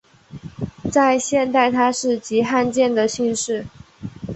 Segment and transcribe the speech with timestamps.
[0.91, 3.67] 在现代它是极罕见的姓氏。